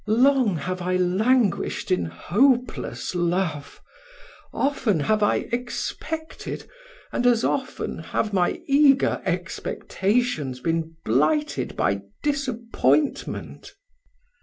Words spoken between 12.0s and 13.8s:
disappointment."